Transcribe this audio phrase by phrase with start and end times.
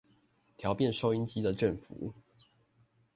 [0.57, 2.11] 調變收音機的振幅